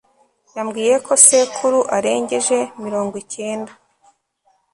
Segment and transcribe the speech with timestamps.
[0.55, 3.71] yambwiye ko sekuru arengeje mirongo cyenda